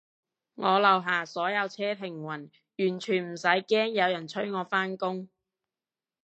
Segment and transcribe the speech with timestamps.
[0.55, 2.49] 我樓下所有車停晒，完
[2.99, 5.29] 全唔使驚有人催我返工